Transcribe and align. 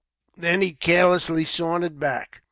Then 0.35 0.61
he 0.63 0.71
carelessly 0.73 1.45
sauntered 1.45 1.99
back. 1.99 2.39